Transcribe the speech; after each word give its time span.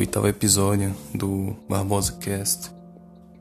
oitavo 0.00 0.26
episódio 0.26 0.96
do 1.14 1.54
Barbosa 1.68 2.12
Cast. 2.12 2.72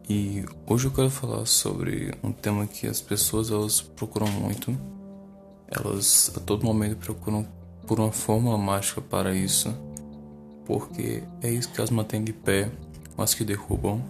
E 0.10 0.44
hoje 0.68 0.88
eu 0.88 0.92
quero 0.92 1.10
falar 1.10 1.46
sobre 1.46 2.14
um 2.22 2.34
tema 2.34 2.68
que 2.68 2.86
as 2.86 3.00
pessoas 3.00 3.50
elas 3.50 3.80
procuram 3.80 4.28
muito. 4.28 4.78
Elas 5.70 6.34
a 6.36 6.40
todo 6.42 6.66
momento 6.66 6.98
procuram 6.98 7.48
por 7.88 7.98
uma 8.02 8.12
fórmula 8.12 8.58
mágica 8.58 9.00
para 9.00 9.34
isso, 9.34 9.74
porque 10.66 11.24
é 11.42 11.50
isso 11.50 11.72
que 11.72 11.82
as 11.82 11.90
mantém 11.90 12.26
de 12.26 12.34
pé, 12.34 12.70
mas 13.16 13.34
que 13.34 13.46
derrubam. 13.46 14.04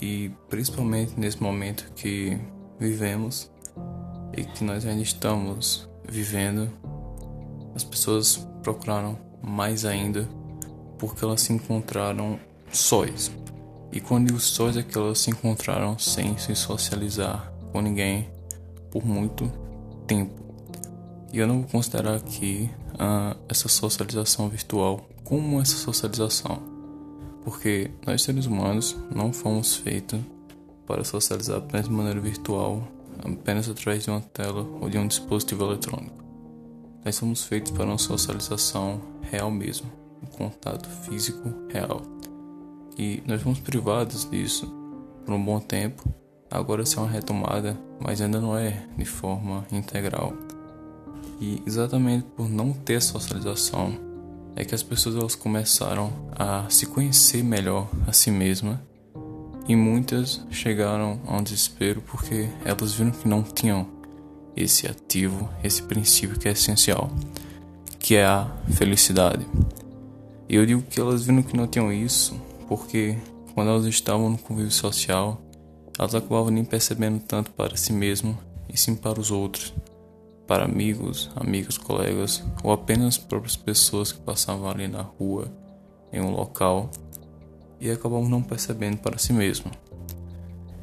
E 0.00 0.30
principalmente 0.48 1.20
nesse 1.20 1.42
momento 1.42 1.92
que 1.94 2.38
vivemos 2.80 3.50
e 4.34 4.44
que 4.44 4.64
nós 4.64 4.86
ainda 4.86 5.02
estamos 5.02 5.86
vivendo, 6.08 6.70
as 7.74 7.84
pessoas 7.84 8.48
procuraram 8.62 9.18
mais 9.42 9.84
ainda 9.84 10.26
porque 10.98 11.24
elas 11.24 11.40
se 11.42 11.52
encontraram 11.52 12.38
sós. 12.72 13.30
E 13.92 14.00
quando 14.00 14.26
digo 14.26 14.40
sós 14.40 14.76
é 14.76 14.82
que 14.82 14.96
elas 14.96 15.20
se 15.20 15.30
encontraram 15.30 15.98
sem 15.98 16.36
se 16.38 16.54
socializar 16.54 17.52
com 17.72 17.80
ninguém 17.80 18.28
por 18.90 19.04
muito 19.04 19.50
tempo. 20.06 20.46
E 21.32 21.38
eu 21.38 21.46
não 21.46 21.60
vou 21.60 21.70
considerar 21.70 22.16
aqui 22.16 22.70
uh, 22.94 23.36
essa 23.48 23.68
socialização 23.68 24.48
virtual 24.48 25.08
como 25.24 25.60
essa 25.60 25.76
socialização, 25.76 26.62
porque 27.44 27.90
nós 28.06 28.22
seres 28.22 28.46
humanos 28.46 28.96
não 29.14 29.32
fomos 29.32 29.76
feitos 29.76 30.20
para 30.86 31.04
socializar 31.04 31.58
apenas 31.58 31.88
de 31.88 31.92
maneira 31.92 32.20
virtual, 32.20 32.86
apenas 33.24 33.68
através 33.68 34.04
de 34.04 34.10
uma 34.10 34.20
tela 34.20 34.62
ou 34.80 34.88
de 34.88 34.96
um 34.98 35.06
dispositivo 35.06 35.64
eletrônico. 35.64 36.24
Nós 37.04 37.16
somos 37.16 37.44
feitos 37.44 37.72
para 37.72 37.84
uma 37.84 37.98
socialização 37.98 39.00
real 39.22 39.50
mesmo, 39.50 39.90
contato 40.36 40.88
físico 40.88 41.52
real. 41.68 42.02
E 42.98 43.22
nós 43.26 43.42
fomos 43.42 43.60
privados 43.60 44.28
disso 44.30 44.66
por 45.24 45.34
um 45.34 45.44
bom 45.44 45.60
tempo. 45.60 46.08
Agora 46.50 46.86
se 46.86 46.96
é 46.96 47.00
uma 47.00 47.10
retomada, 47.10 47.76
mas 48.00 48.20
ainda 48.20 48.40
não 48.40 48.56
é 48.56 48.86
de 48.96 49.04
forma 49.04 49.66
integral. 49.72 50.32
E 51.40 51.62
exatamente 51.66 52.24
por 52.36 52.48
não 52.48 52.72
ter 52.72 53.02
socialização 53.02 53.94
é 54.54 54.64
que 54.64 54.74
as 54.74 54.82
pessoas 54.82 55.16
elas 55.16 55.34
começaram 55.34 56.10
a 56.34 56.64
se 56.70 56.86
conhecer 56.86 57.44
melhor 57.44 57.88
a 58.06 58.12
si 58.12 58.30
mesma 58.30 58.80
e 59.68 59.76
muitas 59.76 60.40
chegaram 60.50 61.20
a 61.26 61.36
um 61.36 61.42
desespero 61.42 62.00
porque 62.00 62.48
elas 62.64 62.94
viram 62.94 63.10
que 63.10 63.28
não 63.28 63.42
tinham 63.42 63.86
esse 64.56 64.86
ativo, 64.86 65.48
esse 65.62 65.82
princípio 65.82 66.38
que 66.38 66.48
é 66.48 66.52
essencial, 66.52 67.10
que 67.98 68.16
é 68.16 68.24
a 68.24 68.50
felicidade. 68.72 69.46
E 70.48 70.56
eu 70.56 70.64
digo 70.64 70.82
que 70.82 71.00
elas 71.00 71.24
viram 71.24 71.42
que 71.42 71.56
não 71.56 71.66
tinham 71.66 71.92
isso 71.92 72.40
porque 72.68 73.16
quando 73.54 73.70
elas 73.70 73.84
estavam 73.86 74.30
no 74.30 74.38
convívio 74.38 74.70
social, 74.70 75.40
elas 75.98 76.14
acabavam 76.14 76.50
nem 76.50 76.64
percebendo 76.64 77.20
tanto 77.20 77.50
para 77.52 77.76
si 77.76 77.92
mesmo 77.92 78.38
e 78.68 78.76
sim 78.76 78.94
para 78.94 79.18
os 79.18 79.30
outros, 79.30 79.74
para 80.46 80.64
amigos, 80.64 81.30
amigas, 81.34 81.78
colegas 81.78 82.44
ou 82.62 82.72
apenas 82.72 83.16
próprias 83.16 83.56
pessoas 83.56 84.12
que 84.12 84.20
passavam 84.20 84.68
ali 84.68 84.86
na 84.86 85.02
rua, 85.02 85.50
em 86.12 86.20
um 86.20 86.30
local 86.30 86.90
e 87.80 87.90
acabavam 87.90 88.28
não 88.28 88.42
percebendo 88.42 88.98
para 88.98 89.18
si 89.18 89.32
mesmo. 89.32 89.70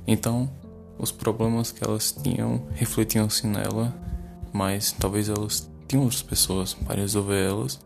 Então, 0.06 0.50
os 0.98 1.12
problemas 1.12 1.72
que 1.72 1.84
elas 1.84 2.12
tinham 2.12 2.68
refletiam-se 2.72 3.48
nela, 3.48 3.94
mas 4.52 4.92
talvez 4.92 5.30
elas 5.30 5.70
tinham 5.88 6.04
outras 6.04 6.22
pessoas 6.22 6.74
para 6.74 7.02
resolver 7.02 7.42
elas, 7.46 7.80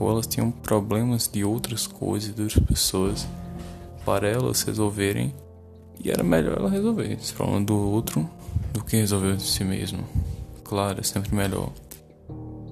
ou 0.00 0.10
elas 0.10 0.26
tinham 0.26 0.50
problemas 0.50 1.28
de 1.28 1.44
outras 1.44 1.86
coisas, 1.86 2.34
de 2.34 2.42
outras 2.42 2.64
pessoas 2.64 3.28
para 4.04 4.26
elas 4.26 4.62
resolverem, 4.62 5.34
e 6.02 6.10
era 6.10 6.24
melhor 6.24 6.56
ela 6.56 6.70
resolver 6.70 7.12
esse 7.12 7.34
problema 7.34 7.60
do 7.60 7.76
outro 7.76 8.28
do 8.72 8.82
que 8.82 8.96
resolver 8.96 9.36
de 9.36 9.42
si 9.42 9.62
mesmo. 9.62 10.02
Claro, 10.64 11.00
é 11.00 11.02
sempre 11.02 11.34
melhor. 11.34 11.70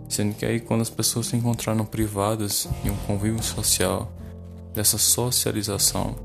Sendo 0.09 0.35
que 0.35 0.47
aí 0.47 0.59
quando 0.59 0.81
as 0.81 0.89
pessoas 0.89 1.27
se 1.27 1.37
encontraram 1.37 1.85
privadas 1.85 2.67
em 2.83 2.91
um 2.91 2.97
convívio 3.07 3.43
social, 3.43 4.11
dessa 4.73 4.97
socialização, 4.97 6.17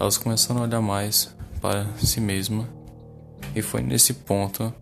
elas 0.00 0.16
começaram 0.16 0.62
a 0.62 0.64
olhar 0.64 0.80
mais 0.80 1.34
para 1.60 1.86
si 1.98 2.20
mesmas 2.20 2.66
e 3.54 3.60
foi 3.60 3.82
nesse 3.82 4.14
ponto 4.14 4.72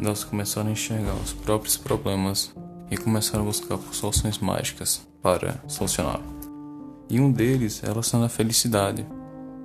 elas 0.00 0.22
começaram 0.22 0.68
a 0.68 0.72
enxergar 0.72 1.14
os 1.14 1.32
próprios 1.32 1.76
problemas 1.76 2.50
e 2.90 2.96
começaram 2.96 3.42
a 3.42 3.46
buscar 3.46 3.78
por 3.78 3.94
soluções 3.94 4.38
mágicas 4.38 5.06
para 5.22 5.62
solucionar. 5.66 6.20
E 7.10 7.20
um 7.20 7.30
deles 7.30 7.82
é 7.82 7.86
relacionado 7.86 8.26
à 8.26 8.28
felicidade, 8.28 9.06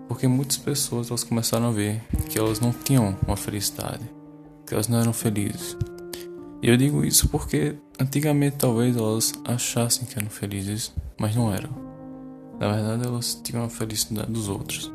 porque 0.08 0.28
muitas 0.28 0.58
pessoas 0.58 1.10
elas 1.10 1.24
começaram 1.24 1.68
a 1.68 1.72
ver 1.72 2.02
que 2.30 2.38
elas 2.38 2.60
não 2.60 2.72
tinham 2.72 3.18
uma 3.28 3.36
felicidade, 3.36 4.04
que 4.66 4.74
elas 4.74 4.88
não 4.88 5.00
eram 5.00 5.14
felizes. 5.14 5.78
E 6.62 6.70
eu 6.70 6.78
digo 6.78 7.04
isso 7.04 7.28
porque 7.28 7.76
antigamente 8.00 8.58
talvez 8.58 8.96
elas 8.96 9.34
achassem 9.44 10.06
que 10.06 10.18
eram 10.18 10.30
felizes, 10.30 10.94
mas 11.20 11.36
não 11.36 11.54
eram. 11.54 11.70
Na 12.60 12.72
verdade, 12.72 13.06
elas 13.06 13.36
tinham 13.44 13.66
a 13.66 13.70
felicidade 13.70 14.32
dos 14.32 14.48
outros. 14.48 14.92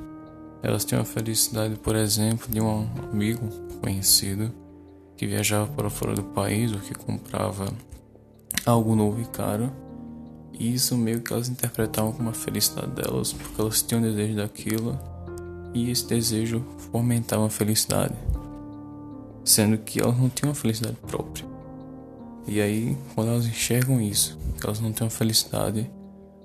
Elas 0.62 0.84
tinham 0.84 1.02
a 1.02 1.04
felicidade, 1.04 1.76
por 1.76 1.94
exemplo, 1.94 2.48
de 2.50 2.60
um 2.60 2.88
amigo 3.12 3.46
conhecido 3.82 4.50
que 5.16 5.26
viajava 5.26 5.70
para 5.72 5.90
fora 5.90 6.14
do 6.14 6.22
país 6.22 6.72
ou 6.72 6.78
que 6.78 6.94
comprava 6.94 7.68
algo 8.68 8.94
novo 8.94 9.20
e 9.20 9.24
caro. 9.26 9.70
E 10.52 10.74
isso 10.74 10.96
meio 10.96 11.20
que 11.20 11.32
elas 11.32 11.48
interpretavam 11.48 12.12
como 12.12 12.30
a 12.30 12.32
felicidade 12.32 12.90
delas, 12.92 13.32
porque 13.32 13.60
elas 13.60 13.82
tinham 13.82 14.02
desejo 14.02 14.36
daquilo 14.36 14.98
e 15.72 15.90
esse 15.90 16.06
desejo 16.06 16.64
fomentava 16.90 17.46
a 17.46 17.50
felicidade, 17.50 18.14
sendo 19.44 19.78
que 19.78 20.00
elas 20.00 20.18
não 20.18 20.28
tinham 20.28 20.50
a 20.50 20.54
felicidade 20.54 20.96
própria. 21.06 21.46
E 22.46 22.60
aí, 22.60 22.96
quando 23.14 23.30
elas 23.30 23.46
enxergam 23.46 24.00
isso, 24.00 24.38
que 24.58 24.66
elas 24.66 24.80
não 24.80 24.92
têm 24.92 25.04
uma 25.04 25.10
felicidade, 25.10 25.88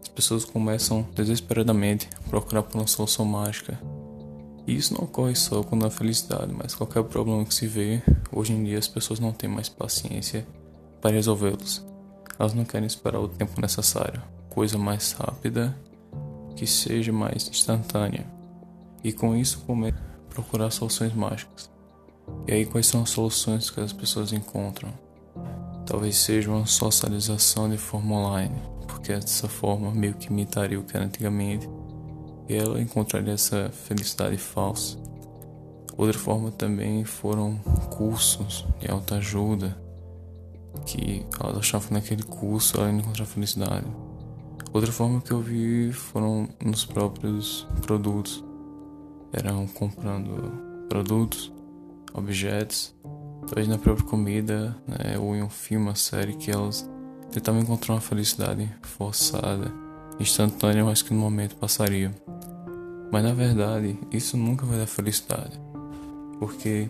as 0.02 0.10
pessoas 0.10 0.46
começam 0.46 1.08
desesperadamente 1.16 2.10
a 2.18 2.30
procurar 2.30 2.62
por 2.62 2.78
uma 2.78 2.88
solução 2.88 3.26
mágica 3.26 3.80
e 4.66 4.76
isso 4.76 4.94
não 4.94 5.04
ocorre 5.04 5.36
só 5.36 5.62
quando 5.62 5.86
há 5.86 5.90
felicidade, 5.90 6.54
mas 6.54 6.74
qualquer 6.74 7.04
problema 7.04 7.44
que 7.44 7.54
se 7.54 7.68
vê, 7.68 8.02
hoje 8.32 8.54
em 8.54 8.64
dia 8.64 8.80
as 8.80 8.88
pessoas 8.88 9.20
não 9.20 9.34
têm 9.34 9.50
mais 9.50 9.68
paciência 9.68 10.48
para 11.02 11.12
resolvê-los. 11.12 11.86
Elas 12.44 12.54
não 12.54 12.66
querem 12.66 12.86
esperar 12.86 13.22
o 13.22 13.30
tempo 13.30 13.62
necessário, 13.62 14.22
coisa 14.50 14.78
mais 14.78 15.14
rápida, 15.14 15.74
que 16.58 16.68
seja 16.68 17.14
mais 17.14 17.48
instantânea. 17.48 18.26
E 19.02 19.14
com 19.14 19.34
isso 19.34 19.60
começam 19.60 19.98
a 19.98 20.34
procurar 20.34 20.70
soluções 20.70 21.14
mágicas. 21.14 21.72
E 22.46 22.52
aí 22.52 22.66
quais 22.66 22.88
são 22.88 23.02
as 23.02 23.12
soluções 23.12 23.70
que 23.70 23.80
as 23.80 23.94
pessoas 23.94 24.34
encontram? 24.34 24.92
Talvez 25.86 26.18
seja 26.18 26.52
uma 26.52 26.66
socialização 26.66 27.70
de 27.70 27.78
forma 27.78 28.14
online, 28.14 28.62
porque 28.90 29.14
dessa 29.14 29.48
forma 29.48 29.90
meio 29.92 30.16
que 30.16 30.28
imitaria 30.28 30.78
o 30.78 30.84
que 30.84 30.98
era 30.98 31.06
antigamente 31.06 31.70
e 32.50 32.56
ela 32.56 32.82
encontraria 32.82 33.36
essa 33.36 33.70
felicidade 33.70 34.36
falsa. 34.36 34.98
Outra 35.96 36.20
forma 36.20 36.52
também 36.52 37.06
foram 37.06 37.56
cursos 37.90 38.66
de 38.82 38.92
autoajuda, 38.92 39.82
que 40.86 41.26
ela 41.40 41.60
achava 41.60 41.88
que 41.88 41.94
naquele 41.94 42.24
curso 42.24 42.78
ela 42.78 42.90
ia 42.90 42.98
encontrar 42.98 43.26
felicidade. 43.26 43.86
Outra 44.72 44.92
forma 44.92 45.22
que 45.22 45.32
eu 45.32 45.40
vi 45.40 45.92
foram 45.92 46.50
nos 46.64 46.84
próprios 46.86 47.68
produtos. 47.82 48.44
Eram 49.32 49.68
comprando 49.68 50.88
produtos, 50.90 51.52
objetos, 52.14 52.96
talvez 53.46 53.68
na 53.68 53.78
própria 53.78 54.08
comida, 54.08 54.76
né, 54.88 55.18
ou 55.20 55.36
em 55.36 55.44
um 55.44 55.50
filme, 55.50 55.86
uma 55.86 55.96
série, 55.96 56.34
que 56.34 56.52
elas 56.52 56.90
tentavam 57.32 57.62
encontrar 57.62 57.96
uma 57.96 58.02
felicidade 58.02 58.70
forçada, 58.82 59.72
instantânea, 60.20 60.84
mas 60.84 61.02
que 61.02 61.14
no 61.14 61.20
momento 61.20 61.56
passaria. 61.56 62.14
Mas 63.12 63.24
na 63.24 63.34
verdade, 63.34 63.98
isso 64.12 64.38
nunca 64.38 64.66
vai 64.66 64.80
dar 64.80 64.88
felicidade. 64.88 65.60
Porque 66.40 66.90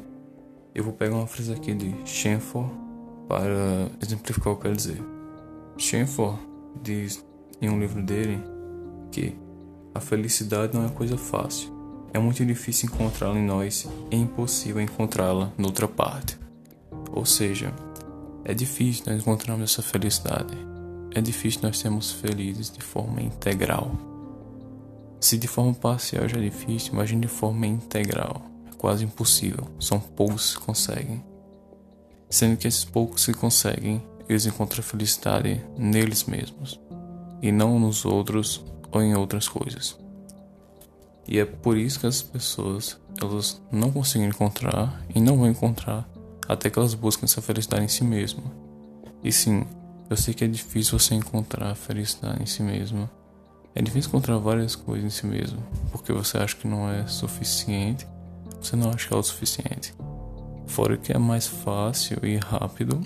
eu 0.73 0.83
vou 0.83 0.93
pegar 0.93 1.15
uma 1.15 1.27
frase 1.27 1.53
aqui 1.53 1.73
de 1.73 1.93
Shenfor 2.05 2.69
para 3.27 3.89
exemplificar 4.01 4.53
o 4.53 4.55
que 4.55 4.59
eu 4.59 4.63
quero 4.63 4.75
dizer. 4.75 5.03
Shenfor 5.77 6.37
diz 6.81 7.23
em 7.61 7.69
um 7.69 7.79
livro 7.79 8.01
dele 8.01 8.39
que 9.11 9.35
a 9.93 9.99
felicidade 9.99 10.73
não 10.75 10.85
é 10.85 10.89
coisa 10.89 11.17
fácil. 11.17 11.71
É 12.13 12.19
muito 12.19 12.45
difícil 12.45 12.89
encontrá-la 12.89 13.37
em 13.37 13.45
nós 13.45 13.87
e 14.11 14.15
é 14.15 14.17
impossível 14.17 14.81
encontrá-la 14.81 15.51
noutra 15.57 15.87
parte. 15.87 16.37
Ou 17.11 17.25
seja, 17.25 17.73
é 18.43 18.53
difícil 18.53 19.05
nós 19.07 19.21
encontrarmos 19.21 19.71
essa 19.71 19.81
felicidade. 19.81 20.55
É 21.15 21.21
difícil 21.21 21.61
nós 21.63 21.77
sermos 21.79 22.11
felizes 22.11 22.71
de 22.71 22.81
forma 22.81 23.21
integral. 23.21 23.91
Se 25.19 25.37
de 25.37 25.47
forma 25.47 25.73
parcial 25.73 26.27
já 26.27 26.37
é 26.37 26.41
difícil, 26.41 26.93
imagine 26.93 27.21
de 27.21 27.27
forma 27.27 27.65
integral. 27.65 28.41
É 28.69 28.75
quase 28.77 29.05
impossível. 29.05 29.67
São 29.79 29.99
poucos 29.99 30.55
que 30.55 30.63
conseguem. 30.63 31.23
Sendo 32.33 32.57
que 32.57 32.67
esses 32.67 32.83
poucos 32.83 33.27
que 33.27 33.31
conseguem, 33.31 34.01
eles 34.27 34.47
encontram 34.47 34.81
felicidade 34.81 35.63
neles 35.77 36.23
mesmos 36.23 36.79
e 37.43 37.51
não 37.51 37.79
nos 37.79 38.05
outros 38.05 38.65
ou 38.91 39.03
em 39.03 39.13
outras 39.13 39.47
coisas. 39.47 39.95
E 41.27 41.37
é 41.37 41.45
por 41.45 41.77
isso 41.77 41.99
que 41.99 42.07
as 42.07 42.23
pessoas 42.23 42.99
elas 43.21 43.61
não 43.71 43.91
conseguem 43.91 44.29
encontrar 44.29 44.99
e 45.13 45.21
não 45.21 45.37
vão 45.37 45.47
encontrar 45.47 46.09
até 46.49 46.71
que 46.71 46.79
elas 46.79 46.95
busquem 46.95 47.25
essa 47.25 47.39
felicidade 47.39 47.85
em 47.85 47.87
si 47.87 48.03
mesma. 48.03 48.41
E 49.23 49.31
sim, 49.31 49.63
eu 50.09 50.17
sei 50.17 50.33
que 50.33 50.43
é 50.43 50.47
difícil 50.47 50.97
você 50.97 51.13
encontrar 51.13 51.69
a 51.69 51.75
felicidade 51.75 52.41
em 52.41 52.47
si 52.47 52.63
mesma. 52.63 53.11
É 53.75 53.81
difícil 53.83 54.09
encontrar 54.09 54.39
várias 54.39 54.75
coisas 54.75 55.05
em 55.05 55.15
si 55.15 55.27
mesmo, 55.27 55.61
porque 55.91 56.11
você 56.11 56.39
acha 56.39 56.55
que 56.55 56.67
não 56.67 56.89
é 56.89 57.05
suficiente, 57.05 58.07
você 58.59 58.75
não 58.75 58.89
acha 58.89 59.07
que 59.07 59.13
é 59.13 59.17
o 59.17 59.21
suficiente. 59.21 59.93
Fora 60.73 60.97
que 60.97 61.13
é 61.13 61.19
mais 61.19 61.45
fácil 61.45 62.17
e 62.23 62.35
rápido 62.37 62.99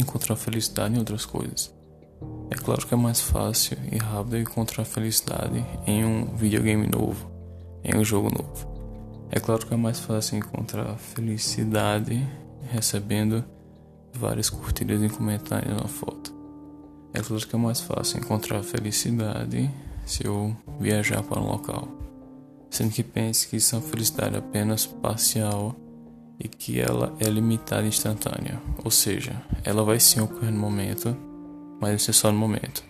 encontrar 0.00 0.34
felicidade 0.34 0.94
em 0.94 0.98
outras 0.98 1.26
coisas. 1.26 1.70
É 2.50 2.54
claro 2.54 2.86
que 2.86 2.94
é 2.94 2.96
mais 2.96 3.20
fácil 3.20 3.76
e 3.92 3.98
rápido 3.98 4.38
encontrar 4.38 4.86
felicidade 4.86 5.62
em 5.86 6.06
um 6.06 6.34
videogame 6.34 6.86
novo, 6.86 7.30
em 7.84 7.98
um 7.98 8.02
jogo 8.02 8.30
novo. 8.30 8.66
É 9.30 9.38
claro 9.38 9.66
que 9.66 9.74
é 9.74 9.76
mais 9.76 10.00
fácil 10.00 10.38
encontrar 10.38 10.96
felicidade 10.96 12.26
recebendo 12.72 13.44
várias 14.14 14.48
curtidas 14.48 15.02
e 15.02 15.10
comentários 15.10 15.76
na 15.76 15.86
foto. 15.86 16.34
É 17.12 17.20
claro 17.20 17.46
que 17.46 17.54
é 17.54 17.58
mais 17.58 17.82
fácil 17.82 18.20
encontrar 18.20 18.62
felicidade 18.62 19.70
se 20.06 20.26
eu 20.26 20.56
viajar 20.80 21.22
para 21.24 21.42
um 21.42 21.46
local. 21.46 21.86
Sendo 22.70 22.90
que 22.90 23.02
pense 23.02 23.48
que 23.48 23.56
isso 23.56 23.74
é 23.74 23.78
uma 23.78 23.86
felicidade 23.86 24.38
apenas 24.38 24.86
parcial 24.86 25.76
e 26.40 26.48
que 26.48 26.80
ela 26.80 27.14
é 27.20 27.28
limitada 27.28 27.86
instantânea. 27.86 28.60
Ou 28.82 28.90
seja, 28.90 29.40
ela 29.62 29.84
vai 29.84 30.00
sim 30.00 30.20
ocorrer 30.20 30.50
no 30.50 30.58
momento, 30.58 31.14
mas 31.80 32.00
isso 32.00 32.10
é 32.10 32.14
só 32.14 32.32
no 32.32 32.38
momento. 32.38 32.82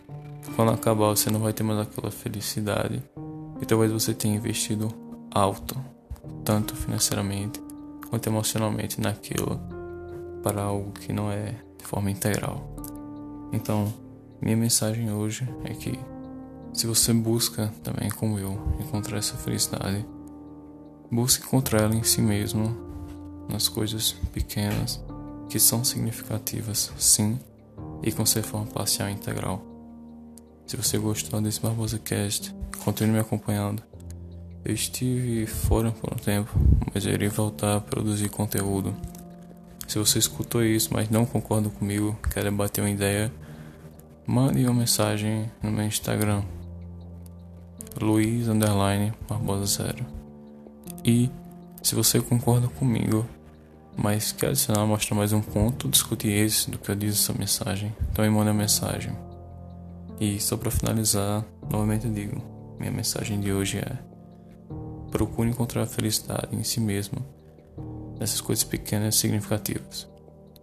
Quando 0.55 0.71
acabar, 0.71 1.09
você 1.09 1.31
não 1.31 1.41
vai 1.41 1.53
ter 1.53 1.65
mais 1.65 1.81
aquela 1.81 2.11
felicidade 2.11 3.03
e 3.61 3.67
talvez 3.67 3.91
você 3.91 4.15
tenha 4.15 4.37
investido 4.37 4.89
alto, 5.31 5.77
tanto 6.45 6.77
financeiramente 6.77 7.61
quanto 8.09 8.27
emocionalmente 8.29 9.01
naquilo, 9.01 9.61
para 10.43 10.63
algo 10.63 10.93
que 10.93 11.13
não 11.13 11.31
é 11.31 11.55
de 11.79 11.85
forma 11.85 12.11
integral. 12.11 12.69
Então, 13.53 13.93
minha 14.41 14.57
mensagem 14.57 15.13
hoje 15.13 15.49
é 15.65 15.75
que 15.75 15.99
se 16.73 16.87
você 16.87 17.13
busca 17.13 17.73
também 17.83 18.09
como 18.11 18.39
eu 18.39 18.59
encontrar 18.81 19.19
essa 19.19 19.37
felicidade, 19.37 20.05
busque 21.11 21.45
encontrar 21.45 21.83
ela 21.83 21.95
em 21.95 22.03
si 22.03 22.23
mesmo, 22.23 22.90
nas 23.51 23.69
coisas 23.69 24.13
pequenas 24.33 25.03
que 25.49 25.59
são 25.59 25.83
significativas, 25.83 26.93
sim, 26.97 27.39
e 28.03 28.13
com 28.13 28.25
sua 28.25 28.43
forma 28.43 28.67
parcial 28.67 29.09
integral. 29.09 29.63
Se 30.67 30.77
você 30.77 30.97
gostou 30.97 31.41
desse 31.41 31.61
Barbosa 31.61 31.99
Cast, 31.99 32.55
continue 32.85 33.15
me 33.15 33.19
acompanhando. 33.19 33.83
Eu 34.65 34.73
estive 34.73 35.47
fora 35.47 35.91
por 35.91 36.13
um 36.13 36.17
tempo, 36.17 36.53
mas 36.95 37.05
irei 37.05 37.29
voltar 37.29 37.77
a 37.77 37.81
produzir 37.81 38.29
conteúdo. 38.29 38.95
Se 39.89 39.99
você 39.99 40.21
escutou 40.21 40.65
isso, 40.65 40.91
mas 40.93 41.11
não 41.11 41.27
concorda 41.27 41.69
comigo, 41.69 42.17
quer 42.33 42.45
debater 42.45 42.85
uma 42.85 42.91
ideia, 42.91 43.33
mande 44.25 44.65
uma 44.65 44.75
mensagem 44.75 45.51
no 45.61 45.73
meu 45.73 45.85
Instagram, 45.85 46.43
Luiz 48.01 48.47
Barbosa 49.29 49.67
Zero. 49.67 50.07
E 51.05 51.29
se 51.83 51.95
você 51.95 52.21
concorda 52.21 52.69
comigo, 52.69 53.27
mas 54.03 54.33
quer 54.33 54.49
adicionar, 54.49 54.87
mostrar 54.87 55.15
mais 55.15 55.33
um 55.33 55.43
ponto, 55.43 55.87
discutir 55.87 56.31
esse 56.31 56.71
do 56.71 56.79
que 56.79 56.91
eu 56.91 56.95
disse 56.95 57.23
essa 57.23 57.39
mensagem, 57.39 57.95
então 58.11 58.25
me 58.25 58.31
manda 58.31 58.51
a 58.51 58.55
mensagem. 58.55 59.13
E 60.19 60.41
só 60.41 60.57
para 60.57 60.71
finalizar, 60.71 61.45
novamente 61.71 62.07
eu 62.07 62.13
digo, 62.13 62.43
minha 62.79 62.91
mensagem 62.91 63.39
de 63.39 63.53
hoje 63.53 63.79
é 63.79 63.99
procure 65.11 65.51
encontrar 65.51 65.83
a 65.83 65.87
felicidade 65.87 66.55
em 66.57 66.63
si 66.63 66.81
mesmo, 66.81 67.19
nessas 68.19 68.41
coisas 68.41 68.65
pequenas 68.65 69.17
e 69.17 69.19
significativas. 69.19 70.09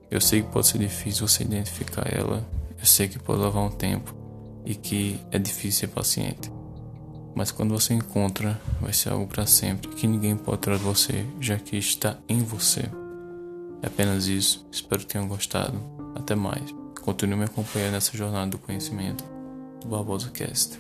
Eu 0.09 0.19
sei 0.19 0.41
que 0.41 0.49
pode 0.49 0.67
ser 0.67 0.79
difícil 0.79 1.27
você 1.27 1.43
identificar 1.43 2.07
ela, 2.11 2.43
eu 2.79 2.85
sei 2.85 3.07
que 3.07 3.19
pode 3.19 3.41
levar 3.41 3.61
um 3.61 3.69
tempo 3.69 4.15
e 4.65 4.73
que 4.73 5.19
é 5.31 5.37
difícil 5.37 5.81
ser 5.81 5.87
paciente. 5.87 6.51
Mas 7.35 7.51
quando 7.51 7.71
você 7.71 7.93
encontra, 7.93 8.59
vai 8.81 8.93
ser 8.93 9.09
algo 9.09 9.27
para 9.27 9.45
sempre 9.45 9.89
que 9.89 10.07
ninguém 10.07 10.35
pode 10.35 10.61
tirar 10.61 10.77
de 10.77 10.83
você, 10.83 11.23
já 11.39 11.57
que 11.57 11.77
está 11.77 12.17
em 12.27 12.39
você. 12.39 12.89
É 13.81 13.87
apenas 13.87 14.27
isso. 14.27 14.65
Espero 14.71 15.01
que 15.01 15.07
tenham 15.07 15.27
gostado. 15.27 15.79
Até 16.15 16.35
mais. 16.35 16.73
Continue 17.01 17.37
me 17.37 17.45
acompanhando 17.45 17.93
nessa 17.93 18.17
jornada 18.17 18.51
do 18.51 18.57
conhecimento 18.57 19.23
do 19.81 19.87
Barbosa 19.87 20.29
Cast. 20.29 20.79